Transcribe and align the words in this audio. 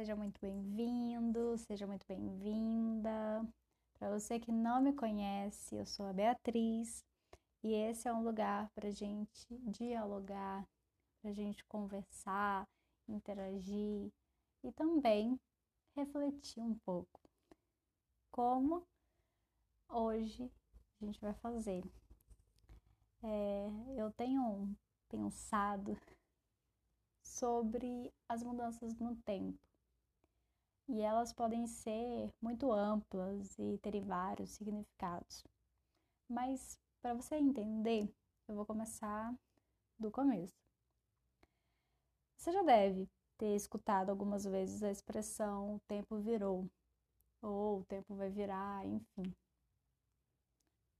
seja 0.00 0.16
muito 0.16 0.40
bem-vindo, 0.40 1.58
seja 1.58 1.86
muito 1.86 2.06
bem-vinda. 2.06 3.46
Para 3.98 4.08
você 4.08 4.40
que 4.40 4.50
não 4.50 4.80
me 4.80 4.94
conhece, 4.94 5.76
eu 5.76 5.84
sou 5.84 6.06
a 6.06 6.12
Beatriz 6.14 7.04
e 7.62 7.74
esse 7.74 8.08
é 8.08 8.14
um 8.14 8.22
lugar 8.22 8.70
para 8.70 8.90
gente 8.90 9.46
dialogar, 9.50 10.66
para 11.20 11.34
gente 11.34 11.62
conversar, 11.66 12.66
interagir 13.06 14.10
e 14.64 14.72
também 14.72 15.38
refletir 15.94 16.62
um 16.62 16.74
pouco. 16.76 17.20
Como 18.30 18.82
hoje 19.86 20.50
a 20.98 21.04
gente 21.04 21.20
vai 21.20 21.34
fazer? 21.34 21.84
É, 23.22 23.68
eu 23.98 24.10
tenho 24.12 24.74
pensado 25.10 25.94
sobre 27.22 28.10
as 28.26 28.42
mudanças 28.42 28.98
no 28.98 29.14
tempo. 29.16 29.69
E 30.92 31.02
elas 31.02 31.32
podem 31.32 31.68
ser 31.68 32.34
muito 32.42 32.72
amplas 32.72 33.56
e 33.60 33.78
terem 33.78 34.02
vários 34.02 34.50
significados. 34.50 35.44
Mas 36.28 36.80
para 37.00 37.14
você 37.14 37.36
entender, 37.36 38.12
eu 38.48 38.56
vou 38.56 38.66
começar 38.66 39.32
do 39.96 40.10
começo. 40.10 40.58
Você 42.36 42.50
já 42.50 42.64
deve 42.64 43.08
ter 43.38 43.54
escutado 43.54 44.10
algumas 44.10 44.44
vezes 44.44 44.82
a 44.82 44.90
expressão 44.90 45.76
o 45.76 45.80
tempo 45.86 46.18
virou, 46.18 46.68
ou 47.40 47.78
o 47.78 47.84
tempo 47.84 48.16
vai 48.16 48.28
virar, 48.28 48.84
enfim. 48.84 49.32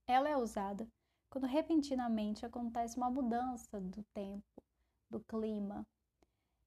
Ela 0.07 0.29
é 0.29 0.37
usada 0.37 0.87
quando 1.29 1.47
repentinamente 1.47 2.45
acontece 2.45 2.95
uma 2.95 3.09
mudança 3.09 3.81
do 3.81 4.03
tempo, 4.13 4.63
do 5.09 5.19
clima, 5.19 5.85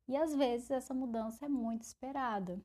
e 0.06 0.14
às 0.14 0.34
vezes 0.34 0.70
essa 0.70 0.92
mudança 0.92 1.46
é 1.46 1.48
muito 1.48 1.84
esperada, 1.84 2.60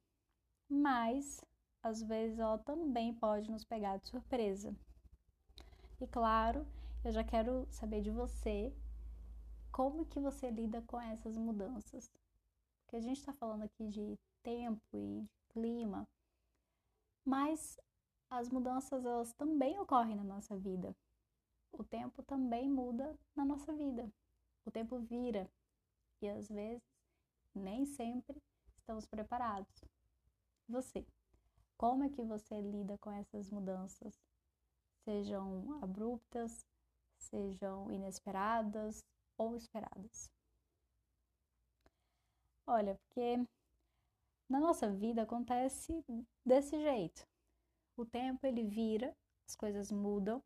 mas 0.70 1.42
às 1.82 2.02
vezes 2.02 2.40
ela 2.40 2.58
também 2.60 3.14
pode 3.14 3.50
nos 3.50 3.64
pegar 3.64 3.98
de 3.98 4.08
surpresa. 4.08 4.76
E 6.00 6.08
claro, 6.08 6.66
eu 7.04 7.12
já 7.12 7.24
quero 7.24 7.66
saber 7.72 8.02
de 8.02 8.12
você 8.12 8.74
como 9.72 10.06
que 10.06 10.20
você 10.20 10.50
lida 10.50 10.82
com 10.84 11.00
essas 11.00 11.38
mudanças. 11.38 12.12
Porque 12.84 12.98
a 12.98 13.02
gente 13.02 13.18
está 13.18 13.34
falando 13.34 13.64
aqui 13.64 13.88
de 13.88 14.18
tempo 14.44 14.82
e 14.94 15.22
de 15.22 15.30
clima, 15.50 16.08
mas 17.26 17.78
as 18.30 18.50
mudanças 18.50 19.06
elas 19.06 19.34
também 19.34 19.80
ocorrem 19.80 20.16
na 20.16 20.24
nossa 20.24 20.56
vida. 20.58 20.96
O 21.72 21.84
tempo 21.84 22.24
também 22.24 22.70
muda 22.70 23.18
na 23.36 23.46
nossa 23.46 23.74
vida. 23.74 24.12
O 24.66 24.72
tempo 24.72 25.00
vira 25.00 25.50
e 26.22 26.30
às 26.30 26.50
vezes 26.50 26.84
nem 27.56 27.86
sempre 27.86 28.42
estamos 28.78 29.06
preparados. 29.06 29.84
Você, 30.70 31.04
como 31.78 32.04
é 32.04 32.10
que 32.10 32.22
você 32.22 32.62
lida 32.62 32.96
com 33.00 33.12
essas 33.12 33.50
mudanças? 33.50 34.14
Sejam 35.04 35.82
abruptas, 35.82 36.64
sejam 37.18 37.92
inesperadas 37.92 39.04
ou 39.36 39.56
esperadas. 39.56 40.30
Olha, 42.68 42.96
porque 43.00 43.38
na 44.48 44.60
nossa 44.60 44.94
vida 44.94 45.24
acontece 45.24 46.06
desse 46.46 46.80
jeito. 46.80 47.26
O 47.98 48.06
tempo 48.06 48.46
ele 48.46 48.64
vira, 48.64 49.12
as 49.48 49.56
coisas 49.56 49.92
mudam 49.92 50.40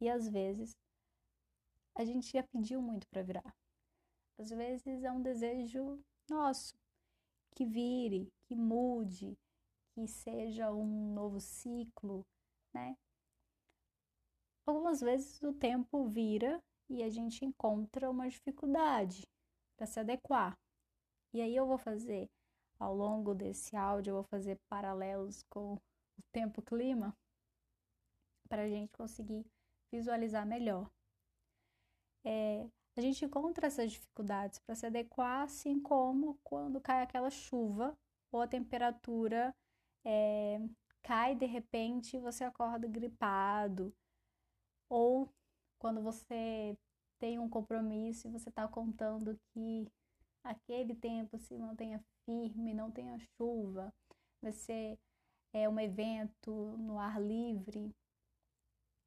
e 0.00 0.10
às 0.10 0.28
vezes 0.28 0.76
a 1.94 2.04
gente 2.04 2.32
já 2.32 2.42
pediu 2.42 2.82
muito 2.82 3.06
para 3.06 3.22
virar. 3.22 3.54
Às 4.36 4.50
vezes 4.50 5.04
é 5.04 5.12
um 5.12 5.22
desejo 5.22 6.02
nosso, 6.28 6.74
que 7.54 7.64
vire, 7.64 8.32
que 8.48 8.56
mude, 8.56 9.38
que 9.94 10.06
seja 10.06 10.72
um 10.72 11.12
novo 11.14 11.40
ciclo, 11.40 12.26
né? 12.72 12.96
Algumas 14.66 15.00
vezes 15.00 15.42
o 15.42 15.52
tempo 15.52 16.06
vira 16.08 16.62
e 16.88 17.02
a 17.02 17.10
gente 17.10 17.44
encontra 17.44 18.10
uma 18.10 18.28
dificuldade 18.28 19.26
para 19.76 19.86
se 19.86 19.98
adequar. 19.98 20.58
E 21.32 21.40
aí 21.40 21.54
eu 21.54 21.66
vou 21.66 21.78
fazer 21.78 22.28
ao 22.78 22.94
longo 22.94 23.34
desse 23.34 23.76
áudio, 23.76 24.10
eu 24.10 24.14
vou 24.16 24.24
fazer 24.24 24.58
paralelos 24.68 25.42
com 25.50 25.74
o 25.74 25.80
tempo-clima 26.32 27.16
para 28.48 28.62
a 28.62 28.68
gente 28.68 28.90
conseguir 28.92 29.44
visualizar 29.92 30.46
melhor. 30.46 30.90
É, 32.24 32.68
a 32.96 33.00
gente 33.00 33.24
encontra 33.24 33.66
essas 33.66 33.92
dificuldades 33.92 34.58
para 34.58 34.74
se 34.74 34.86
adequar, 34.86 35.42
assim 35.42 35.80
como 35.80 36.38
quando 36.42 36.80
cai 36.80 37.02
aquela 37.02 37.30
chuva 37.30 37.96
ou 38.32 38.40
a 38.40 38.48
temperatura 38.48 39.54
é, 40.04 40.58
cai 41.02 41.34
de 41.34 41.46
repente 41.46 42.16
e 42.16 42.20
você 42.20 42.44
acorda 42.44 42.86
gripado, 42.88 43.92
ou 44.88 45.28
quando 45.78 46.02
você 46.02 46.76
tem 47.18 47.38
um 47.38 47.48
compromisso 47.48 48.26
e 48.26 48.30
você 48.30 48.48
está 48.48 48.66
contando 48.66 49.38
que 49.52 49.86
aquele 50.42 50.94
tempo 50.94 51.38
se 51.38 51.56
mantenha 51.58 52.02
firme, 52.24 52.74
não 52.74 52.90
tenha 52.90 53.18
chuva, 53.36 53.92
vai 54.42 54.52
ser 54.52 54.98
é, 55.52 55.68
um 55.68 55.78
evento 55.78 56.76
no 56.78 56.98
ar 56.98 57.20
livre, 57.20 57.94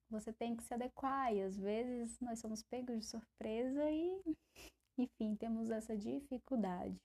você 0.09 0.31
tem 0.31 0.55
que 0.55 0.63
se 0.63 0.73
adequar 0.73 1.33
e 1.33 1.41
às 1.41 1.57
vezes 1.57 2.19
nós 2.19 2.39
somos 2.39 2.61
pegos 2.63 2.99
de 2.99 3.05
surpresa 3.05 3.89
e, 3.89 4.21
enfim, 4.97 5.35
temos 5.35 5.71
essa 5.71 5.97
dificuldade. 5.97 6.95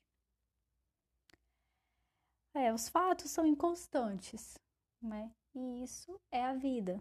É, 2.59 2.73
os 2.73 2.89
fatos 2.89 3.31
são 3.31 3.47
inconstantes, 3.47 4.59
né? 5.01 5.31
E 5.55 5.85
isso 5.85 6.21
é 6.29 6.45
a 6.45 6.55
vida. 6.55 7.01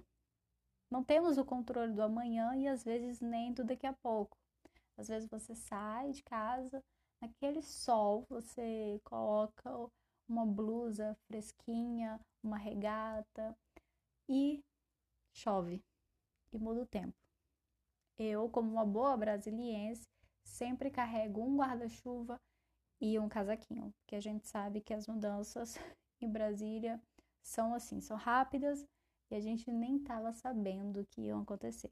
Não 0.88 1.04
temos 1.04 1.40
o 1.40 1.44
controle 1.44 1.94
do 1.94 2.04
amanhã 2.04 2.56
e 2.56 2.68
às 2.68 2.84
vezes 2.84 3.20
nem 3.20 3.52
do 3.52 3.64
daqui 3.64 3.88
a 3.88 3.94
pouco. 3.94 4.38
Às 4.96 5.08
vezes 5.08 5.28
você 5.28 5.56
sai 5.56 6.12
de 6.12 6.22
casa, 6.22 6.84
naquele 7.20 7.64
sol 7.64 8.24
você 8.30 9.02
coloca 9.04 9.90
uma 10.30 10.46
blusa 10.46 11.18
fresquinha, 11.26 12.20
uma 12.44 12.58
regata 12.58 13.58
e 14.30 14.64
chove 15.34 15.84
e 16.54 16.60
muda 16.60 16.84
o 16.84 16.86
tempo. 16.86 17.18
Eu, 18.16 18.48
como 18.48 18.72
uma 18.72 18.86
boa 18.86 19.18
brasiliense, 19.18 20.08
sempre 20.44 20.92
carrego 20.92 21.42
um 21.42 21.58
guarda-chuva 21.58 22.40
e 23.00 23.20
um 23.20 23.30
casaquinho, 23.30 23.94
porque 24.00 24.16
a 24.16 24.20
gente 24.20 24.48
sabe 24.48 24.82
que 24.82 24.94
as 24.94 25.08
mudanças 25.08 25.76
em 26.22 26.30
Brasília 26.30 27.02
são 27.42 27.74
assim, 27.74 28.02
são 28.02 28.18
rápidas 28.18 28.86
e 29.30 29.36
a 29.36 29.40
gente 29.40 29.72
nem 29.72 29.98
estava 29.98 30.34
sabendo 30.34 31.06
que 31.06 31.22
iam 31.22 31.42
acontecer. 31.42 31.92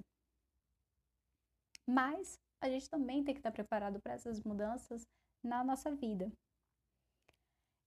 Mas 1.87 2.39
a 2.59 2.69
gente 2.69 2.89
também 2.89 3.23
tem 3.23 3.33
que 3.33 3.39
estar 3.39 3.51
preparado 3.51 3.99
para 4.01 4.13
essas 4.13 4.41
mudanças 4.41 5.07
na 5.43 5.63
nossa 5.63 5.93
vida. 5.93 6.31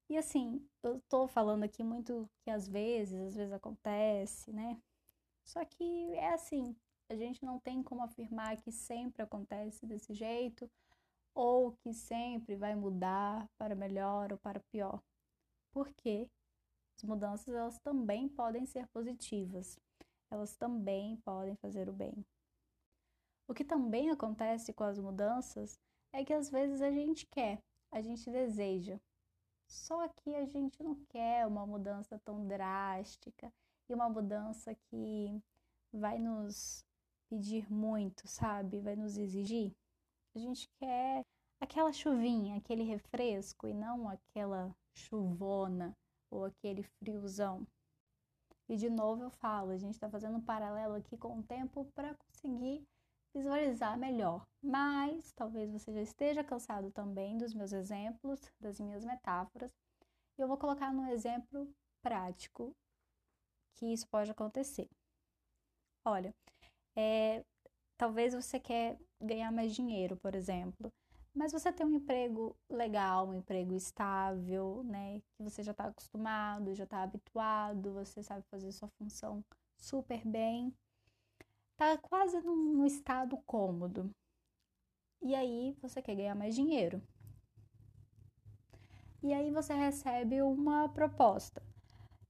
E 0.09 0.17
assim, 0.17 0.67
eu 0.83 0.99
estou 0.99 1.27
falando 1.27 1.65
aqui 1.65 1.83
muito 1.83 2.29
que 2.41 2.51
às 2.51 2.69
vezes, 2.69 3.21
às 3.21 3.37
vezes 3.37 3.53
acontece, 3.53 4.53
né? 4.53 4.81
Só 5.45 5.65
que 5.65 6.15
é 6.15 6.33
assim, 6.33 6.75
a 7.09 7.17
gente 7.17 7.45
não 7.45 7.59
tem 7.59 7.83
como 7.83 8.03
afirmar 8.03 8.57
que 8.57 8.71
sempre 8.71 9.23
acontece 9.23 9.85
desse 9.87 10.15
jeito 10.15 10.71
ou 11.39 11.71
que 11.85 11.95
sempre 11.95 12.57
vai 12.57 12.75
mudar 12.75 13.49
para 13.57 13.77
melhor 13.77 14.33
ou 14.33 14.39
para 14.39 14.59
pior. 14.73 15.01
Porque 15.71 16.29
as 16.97 17.05
mudanças 17.05 17.55
elas 17.55 17.79
também 17.79 18.29
podem 18.29 18.67
ser 18.67 18.89
positivas. 18.89 19.79
Elas 20.33 20.57
também 20.57 21.17
podem 21.19 21.55
fazer 21.55 21.89
o 21.89 21.93
bem. 21.93 22.27
O 23.47 23.55
que 23.55 23.65
também 23.65 24.11
acontece 24.11 24.73
com 24.73 24.83
as 24.83 24.99
mudanças 24.99 25.79
é 26.13 26.25
que 26.25 26.33
às 26.33 26.51
vezes 26.51 26.83
a 26.83 26.91
gente 26.91 27.25
quer, 27.27 27.63
a 27.93 28.03
gente 28.03 28.29
deseja. 28.29 28.99
Só 29.69 30.09
que 30.09 30.35
a 30.35 30.45
gente 30.45 30.83
não 30.83 30.97
quer 31.09 31.47
uma 31.47 31.65
mudança 31.65 32.19
tão 32.25 32.49
drástica 32.49 33.53
e 33.89 33.95
uma 33.95 34.09
mudança 34.09 34.75
que 34.75 35.41
vai 35.93 36.19
nos 36.19 36.85
pedir 37.29 37.73
muito, 37.73 38.27
sabe? 38.27 38.81
Vai 38.81 38.97
nos 38.97 39.17
exigir. 39.17 39.73
A 40.39 40.41
gente 40.41 40.69
quer 40.79 41.27
aquela 41.61 41.93
chuvinha, 41.93 42.59
aquele 42.59 42.85
refresco 42.85 43.67
e 43.67 43.75
não 43.75 44.09
aquela 44.09 44.73
chuvona 44.95 45.97
ou 46.31 46.45
aquele 46.45 46.85
friozão. 46.85 47.67
E 48.69 48.77
de 48.77 48.89
novo 48.89 49.25
eu 49.25 49.31
falo, 49.31 49.73
a 49.73 49.77
gente 49.77 49.95
está 49.95 50.09
fazendo 50.09 50.37
um 50.37 50.41
paralelo 50.41 50.95
aqui 50.95 51.19
com 51.19 51.41
o 51.41 51.43
tempo 51.43 51.87
para 51.93 52.15
conseguir 52.15 52.87
visualizar 53.35 53.99
melhor. 53.99 54.47
Mas 54.63 55.33
talvez 55.33 55.73
você 55.73 55.93
já 55.93 56.03
esteja 56.03 56.45
cansado 56.45 56.93
também 56.93 57.37
dos 57.37 57.53
meus 57.53 57.73
exemplos, 57.73 58.41
das 58.61 58.79
minhas 58.79 59.05
metáforas. 59.05 59.75
E 60.39 60.41
eu 60.41 60.47
vou 60.47 60.57
colocar 60.57 60.93
no 60.93 61.11
exemplo 61.11 61.69
prático 62.01 62.73
que 63.75 63.87
isso 63.87 64.07
pode 64.07 64.31
acontecer. 64.31 64.89
Olha, 66.05 66.33
é, 66.95 67.45
talvez 67.99 68.33
você 68.33 68.59
quer 68.61 68.99
ganhar 69.21 69.53
mais 69.53 69.75
dinheiro, 69.75 70.17
por 70.17 70.35
exemplo. 70.35 70.91
mas 71.35 71.53
você 71.53 71.73
tem 71.73 71.87
um 71.87 71.95
emprego 71.95 72.57
legal, 72.71 73.29
um 73.29 73.35
emprego 73.35 73.75
estável, 73.75 74.83
né? 74.85 75.21
Que 75.37 75.43
você 75.43 75.63
já 75.63 75.73
está 75.73 75.85
acostumado, 75.87 76.75
já 76.75 76.85
está 76.85 77.03
habituado, 77.03 77.93
você 77.93 78.23
sabe 78.23 78.45
fazer 78.51 78.73
sua 78.73 78.89
função 78.99 79.45
super 79.77 80.25
bem. 80.27 80.75
Tá 81.77 81.97
quase 81.99 82.41
num, 82.41 82.57
num 82.75 82.87
estado 82.87 83.37
cômodo. 83.47 84.11
E 85.23 85.35
aí 85.35 85.77
você 85.81 86.03
quer 86.03 86.17
ganhar 86.17 86.35
mais 86.35 86.55
dinheiro. 86.55 87.01
E 89.23 89.33
aí 89.33 89.51
você 89.51 89.75
recebe 89.75 90.43
uma 90.43 90.89
proposta. 90.89 91.63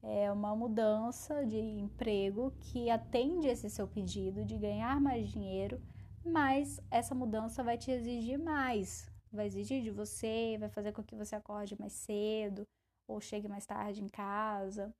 É 0.02 0.30
uma 0.32 0.54
mudança 0.54 1.44
de 1.44 1.58
emprego 1.58 2.52
que 2.60 2.88
atende 2.88 3.48
esse 3.48 3.68
seu 3.68 3.86
pedido 3.86 4.44
de 4.44 4.56
ganhar 4.56 5.00
mais 5.00 5.28
dinheiro 5.28 5.80
mas 6.28 6.80
essa 6.90 7.14
mudança 7.14 7.62
vai 7.62 7.78
te 7.78 7.90
exigir 7.90 8.38
mais. 8.38 9.10
Vai 9.32 9.46
exigir 9.46 9.82
de 9.82 9.90
você, 9.90 10.56
vai 10.58 10.68
fazer 10.68 10.92
com 10.92 11.02
que 11.02 11.14
você 11.14 11.34
acorde 11.34 11.78
mais 11.78 11.92
cedo 11.92 12.66
ou 13.06 13.20
chegue 13.20 13.48
mais 13.48 13.66
tarde 13.66 14.02
em 14.02 14.08
casa. 14.08 14.94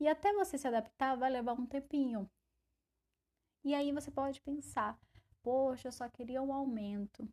E 0.00 0.06
até 0.06 0.32
você 0.32 0.56
se 0.58 0.68
adaptar 0.68 1.16
vai 1.16 1.30
levar 1.30 1.54
um 1.54 1.66
tempinho. 1.66 2.28
E 3.64 3.74
aí 3.74 3.92
você 3.92 4.10
pode 4.10 4.40
pensar: 4.40 4.98
poxa, 5.42 5.88
eu 5.88 5.92
só 5.92 6.08
queria 6.08 6.42
um 6.42 6.52
aumento. 6.52 7.28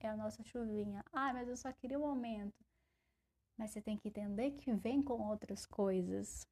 É 0.00 0.08
a 0.08 0.16
nossa 0.16 0.42
chuvinha. 0.44 1.04
Ah, 1.12 1.32
mas 1.32 1.48
eu 1.48 1.56
só 1.56 1.72
queria 1.72 1.98
um 1.98 2.06
aumento. 2.06 2.65
Mas 3.56 3.70
você 3.70 3.80
tem 3.80 3.96
que 3.96 4.08
entender 4.08 4.50
que 4.52 4.72
vem 4.74 5.02
com 5.02 5.28
outras 5.28 5.64
coisas. 5.64 6.46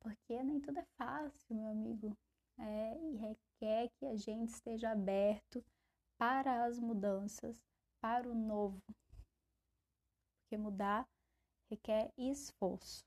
Porque 0.00 0.42
nem 0.42 0.60
tudo 0.60 0.78
é 0.78 0.86
fácil, 0.96 1.54
meu 1.54 1.68
amigo. 1.68 2.16
É, 2.58 2.98
e 2.98 3.16
requer 3.16 3.88
que 3.98 4.06
a 4.06 4.16
gente 4.16 4.50
esteja 4.50 4.90
aberto 4.90 5.64
para 6.18 6.64
as 6.64 6.78
mudanças, 6.78 7.56
para 8.00 8.28
o 8.28 8.34
novo. 8.34 8.82
Porque 10.42 10.56
mudar 10.56 11.08
requer 11.70 12.12
esforço. 12.18 13.04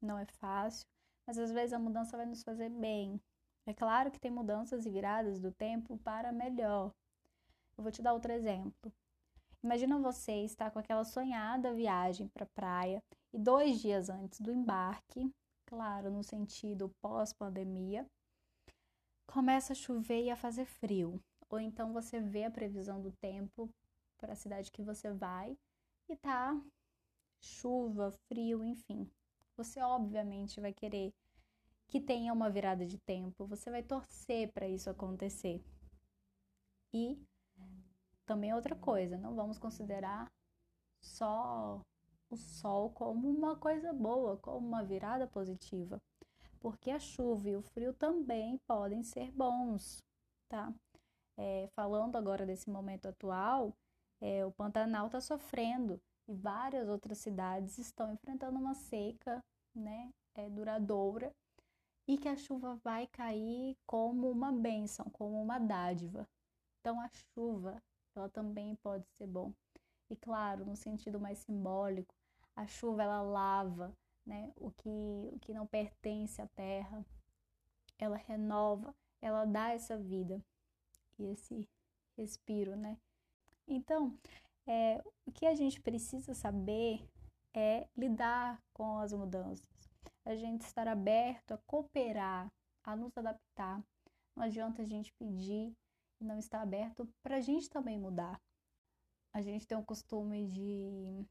Não 0.00 0.18
é 0.18 0.24
fácil, 0.24 0.88
mas 1.26 1.38
às 1.38 1.52
vezes 1.52 1.72
a 1.72 1.78
mudança 1.78 2.16
vai 2.16 2.26
nos 2.26 2.42
fazer 2.42 2.70
bem. 2.70 3.20
É 3.66 3.74
claro 3.74 4.10
que 4.10 4.18
tem 4.18 4.30
mudanças 4.30 4.86
e 4.86 4.90
viradas 4.90 5.38
do 5.38 5.52
tempo 5.52 5.96
para 5.98 6.32
melhor. 6.32 6.92
Eu 7.76 7.82
vou 7.82 7.92
te 7.92 8.02
dar 8.02 8.12
outro 8.12 8.32
exemplo. 8.32 8.92
Imagina 9.62 9.98
você 9.98 10.44
estar 10.44 10.70
com 10.70 10.78
aquela 10.78 11.04
sonhada 11.04 11.72
viagem 11.72 12.26
para 12.28 12.46
praia 12.46 13.02
e 13.32 13.38
dois 13.38 13.80
dias 13.80 14.10
antes 14.10 14.40
do 14.40 14.52
embarque, 14.52 15.32
claro, 15.66 16.10
no 16.10 16.24
sentido 16.24 16.90
pós-pandemia, 17.00 18.04
começa 19.24 19.72
a 19.72 19.76
chover 19.76 20.24
e 20.24 20.30
a 20.30 20.36
fazer 20.36 20.64
frio. 20.64 21.22
Ou 21.48 21.60
então 21.60 21.92
você 21.92 22.18
vê 22.20 22.44
a 22.44 22.50
previsão 22.50 23.00
do 23.00 23.12
tempo 23.12 23.70
para 24.18 24.32
a 24.32 24.36
cidade 24.36 24.72
que 24.72 24.82
você 24.82 25.12
vai 25.12 25.56
e 26.08 26.16
tá 26.16 26.60
chuva, 27.40 28.10
frio, 28.28 28.64
enfim. 28.64 29.08
Você 29.56 29.80
obviamente 29.80 30.60
vai 30.60 30.72
querer 30.72 31.12
que 31.86 32.00
tenha 32.00 32.32
uma 32.32 32.50
virada 32.50 32.86
de 32.86 32.98
tempo, 32.98 33.46
você 33.46 33.70
vai 33.70 33.82
torcer 33.82 34.50
para 34.52 34.66
isso 34.66 34.88
acontecer. 34.88 35.62
E 36.92 37.18
também 38.32 38.54
outra 38.54 38.74
coisa, 38.74 39.18
não 39.18 39.34
vamos 39.34 39.58
considerar 39.58 40.30
só 41.00 41.80
o 42.30 42.36
sol 42.36 42.90
como 42.90 43.28
uma 43.28 43.56
coisa 43.56 43.92
boa, 43.92 44.36
como 44.38 44.66
uma 44.66 44.82
virada 44.82 45.26
positiva 45.26 46.00
porque 46.62 46.92
a 46.92 47.00
chuva 47.00 47.50
e 47.50 47.56
o 47.56 47.62
frio 47.62 47.92
também 47.92 48.56
podem 48.68 49.02
ser 49.02 49.32
bons, 49.32 50.00
tá? 50.48 50.72
É, 51.36 51.68
falando 51.74 52.14
agora 52.16 52.46
desse 52.46 52.70
momento 52.70 53.08
atual, 53.08 53.74
é, 54.20 54.46
o 54.46 54.52
Pantanal 54.52 55.06
está 55.06 55.20
sofrendo 55.20 56.00
e 56.28 56.34
várias 56.34 56.88
outras 56.88 57.18
cidades 57.18 57.78
estão 57.78 58.12
enfrentando 58.12 58.58
uma 58.60 58.74
seca, 58.74 59.42
né, 59.74 60.12
é, 60.36 60.48
duradoura 60.48 61.34
e 62.06 62.16
que 62.16 62.28
a 62.28 62.36
chuva 62.36 62.76
vai 62.84 63.08
cair 63.08 63.76
como 63.84 64.30
uma 64.30 64.52
bênção, 64.52 65.06
como 65.10 65.42
uma 65.42 65.58
dádiva. 65.58 66.28
Então 66.80 67.00
a 67.00 67.08
chuva, 67.34 67.82
ela 68.14 68.28
também 68.28 68.76
pode 68.76 69.06
ser 69.10 69.26
bom. 69.26 69.52
E 70.10 70.16
claro, 70.16 70.64
no 70.64 70.76
sentido 70.76 71.18
mais 71.18 71.38
simbólico, 71.38 72.14
a 72.54 72.66
chuva 72.66 73.02
ela 73.02 73.22
lava, 73.22 73.96
né? 74.26 74.52
O 74.56 74.70
que, 74.70 75.30
o 75.32 75.38
que 75.40 75.54
não 75.54 75.66
pertence 75.66 76.40
à 76.40 76.46
terra, 76.48 77.04
ela 77.98 78.16
renova, 78.16 78.94
ela 79.20 79.44
dá 79.44 79.70
essa 79.70 79.96
vida 79.96 80.42
e 81.18 81.24
esse 81.24 81.68
respiro, 82.16 82.76
né? 82.76 82.98
Então, 83.66 84.18
é, 84.66 85.02
o 85.26 85.32
que 85.32 85.46
a 85.46 85.54
gente 85.54 85.80
precisa 85.80 86.34
saber 86.34 87.08
é 87.54 87.86
lidar 87.96 88.60
com 88.72 88.98
as 88.98 89.12
mudanças. 89.12 89.68
A 90.24 90.34
gente 90.36 90.62
estar 90.62 90.86
aberto 90.88 91.52
a 91.52 91.58
cooperar, 91.58 92.50
a 92.84 92.96
nos 92.96 93.16
adaptar. 93.16 93.82
Não 94.36 94.44
adianta 94.44 94.82
a 94.82 94.86
gente 94.86 95.12
pedir 95.14 95.74
não 96.24 96.38
estar 96.38 96.62
aberto 96.62 97.08
para 97.22 97.36
a 97.36 97.40
gente 97.40 97.68
também 97.68 97.98
mudar. 97.98 98.40
A 99.32 99.40
gente 99.40 99.66
tem 99.66 99.76
o 99.78 99.84
costume 99.84 100.46
de 100.46 101.26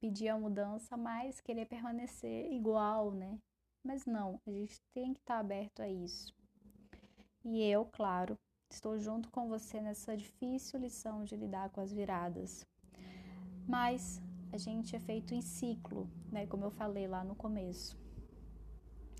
pedir 0.00 0.28
a 0.28 0.38
mudança, 0.38 0.96
mas 0.96 1.40
querer 1.40 1.66
permanecer 1.66 2.52
igual, 2.52 3.12
né? 3.12 3.38
Mas 3.82 4.06
não, 4.06 4.40
a 4.46 4.50
gente 4.50 4.80
tem 4.92 5.12
que 5.12 5.20
estar 5.20 5.38
aberto 5.38 5.80
a 5.80 5.88
isso. 5.88 6.32
E 7.44 7.62
eu, 7.62 7.84
claro, 7.86 8.38
estou 8.70 8.98
junto 8.98 9.30
com 9.30 9.48
você 9.48 9.80
nessa 9.80 10.16
difícil 10.16 10.78
lição 10.78 11.24
de 11.24 11.36
lidar 11.36 11.70
com 11.70 11.80
as 11.80 11.92
viradas. 11.92 12.66
Mas 13.66 14.20
a 14.52 14.56
gente 14.56 14.94
é 14.94 15.00
feito 15.00 15.34
em 15.34 15.42
ciclo, 15.42 16.08
né? 16.30 16.46
Como 16.46 16.64
eu 16.64 16.70
falei 16.70 17.06
lá 17.06 17.24
no 17.24 17.34
começo. 17.34 17.98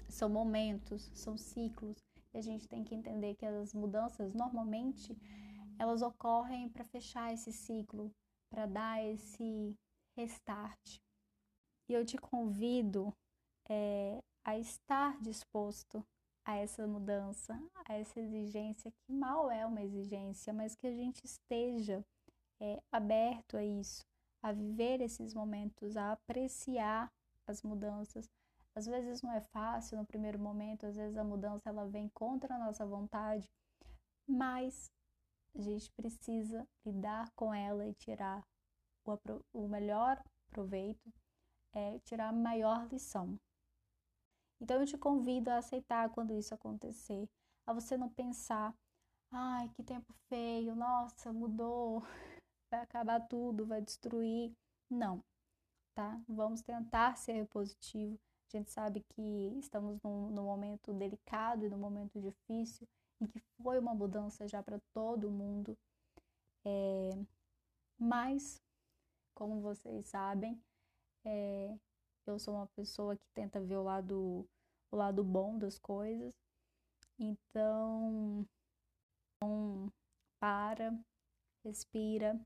São 0.08 0.29
momentos, 0.29 1.11
são 1.14 1.37
ciclos, 1.37 1.96
e 2.33 2.39
a 2.39 2.43
gente 2.43 2.69
tem 2.69 2.85
que 2.85 2.95
entender 2.95 3.35
que 3.35 3.47
as 3.47 3.73
mudanças 3.73 4.35
normalmente 4.35 5.17
elas 5.79 6.03
ocorrem 6.03 6.69
para 6.69 6.85
fechar 6.85 7.33
esse 7.33 7.53
ciclo, 7.53 8.13
para 8.51 8.67
dar 8.67 9.05
esse 9.05 9.77
restart. 10.17 10.99
E 11.89 11.95
eu 11.95 12.05
te 12.05 12.19
convido 12.19 13.15
é, 13.69 14.23
a 14.45 14.59
estar 14.59 15.21
disposto 15.21 16.05
a 16.45 16.57
essa 16.57 16.87
mudança, 16.87 17.61
a 17.87 17.95
essa 17.95 18.19
exigência, 18.19 18.91
que 18.91 19.13
mal 19.13 19.51
é 19.51 19.65
uma 19.67 19.83
exigência, 19.83 20.53
mas 20.53 20.75
que 20.75 20.87
a 20.87 20.93
gente 20.93 21.25
esteja 21.25 22.05
é, 22.61 22.83
aberto 22.91 23.57
a 23.57 23.64
isso, 23.64 24.05
a 24.43 24.52
viver 24.52 25.00
esses 25.00 25.35
momentos, 25.35 25.97
a 25.97 26.12
apreciar 26.12 27.12
as 27.47 27.62
mudanças. 27.62 28.29
Às 28.78 28.87
vezes 28.87 29.23
não 29.23 29.32
é 29.32 29.40
fácil 29.40 29.99
no 29.99 30.06
primeiro 30.06 30.38
momento, 30.38 30.87
às 30.87 30.94
vezes 30.94 31.16
a 31.16 31.25
mudança 31.25 31.68
ela 31.68 31.85
vem 31.88 32.08
contra 32.11 32.54
a 32.54 32.58
nossa 32.58 32.87
vontade, 32.87 33.50
mas 34.25 34.88
a 35.52 35.61
gente 35.61 35.90
precisa 35.94 36.64
lidar 36.87 37.28
com 37.35 37.52
ela 37.52 37.85
e 37.88 37.92
tirar 37.94 38.40
o, 39.04 39.18
o 39.52 39.66
melhor 39.66 40.23
proveito 40.49 41.12
é 41.75 41.99
tirar 42.04 42.28
a 42.28 42.32
maior 42.32 42.87
lição. 42.87 43.37
Então 44.61 44.80
eu 44.80 44.87
te 44.87 44.97
convido 44.97 45.50
a 45.50 45.58
aceitar 45.58 46.08
quando 46.11 46.32
isso 46.32 46.54
acontecer, 46.54 47.28
a 47.66 47.73
você 47.73 47.97
não 47.97 48.08
pensar, 48.08 48.73
ai, 49.32 49.68
que 49.70 49.82
tempo 49.82 50.14
feio, 50.28 50.76
nossa, 50.76 51.32
mudou, 51.32 52.00
vai 52.70 52.82
acabar 52.82 53.26
tudo, 53.26 53.66
vai 53.66 53.82
destruir. 53.82 54.52
Não, 54.88 55.20
tá? 55.97 56.23
Vamos 56.28 56.62
tentar 56.62 57.16
ser 57.16 57.44
positivo. 57.49 58.16
A 58.49 58.57
gente 58.57 58.71
sabe 58.71 59.05
que 59.11 59.59
estamos 59.59 59.99
num, 60.02 60.31
num 60.31 60.45
momento 60.45 60.93
delicado 60.95 61.67
e 61.67 61.69
num 61.69 61.78
momento 61.78 62.19
difícil, 62.19 62.88
em 63.21 63.26
que 63.26 63.40
foi 63.62 63.78
uma 63.78 63.95
mudança 63.95 64.49
já 64.49 64.62
para 64.62 64.81
todo 64.95 65.31
mundo. 65.31 65.76
É, 66.64 67.11
mas 67.99 68.61
como 69.35 69.61
vocês 69.61 70.07
sabem, 70.07 70.61
é, 71.25 71.78
eu 72.26 72.38
sou 72.38 72.55
uma 72.55 72.67
pessoa 72.69 73.17
que 73.17 73.26
tenta 73.35 73.61
ver 73.61 73.76
o 73.76 73.83
lado, 73.83 74.49
o 74.90 74.97
lado 74.97 75.23
bom 75.23 75.59
das 75.59 75.78
coisas. 75.78 76.33
Então, 77.19 78.47
então, 79.37 79.93
para, 80.40 80.99
respira, 81.64 82.40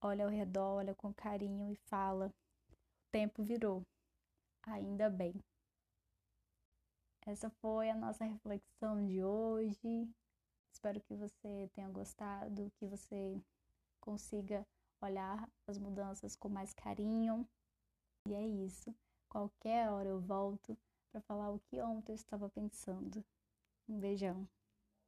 olha 0.00 0.24
ao 0.24 0.30
redor, 0.30 0.76
olha 0.76 0.94
com 0.94 1.12
carinho 1.12 1.70
e 1.72 1.76
fala: 1.88 2.28
o 2.28 3.10
tempo 3.10 3.42
virou, 3.42 3.82
ainda 4.66 5.10
bem. 5.10 5.34
Essa 7.26 7.48
foi 7.50 7.88
a 7.88 7.96
nossa 7.96 8.24
reflexão 8.24 9.04
de 9.06 9.24
hoje. 9.24 10.08
Espero 10.72 11.00
que 11.00 11.14
você 11.14 11.70
tenha 11.72 11.88
gostado, 11.88 12.70
que 12.78 12.86
você 12.86 13.40
consiga 14.00 14.66
olhar 15.00 15.48
as 15.66 15.78
mudanças 15.78 16.36
com 16.36 16.48
mais 16.48 16.74
carinho. 16.74 17.48
E 18.28 18.34
é 18.34 18.46
isso. 18.46 18.94
Qualquer 19.28 19.90
hora 19.90 20.08
eu 20.08 20.20
volto 20.20 20.76
para 21.10 21.20
falar 21.22 21.50
o 21.50 21.60
que 21.60 21.80
ontem 21.80 22.12
eu 22.12 22.16
estava 22.16 22.48
pensando. 22.50 23.24
Um 23.88 23.98
beijão. 23.98 24.46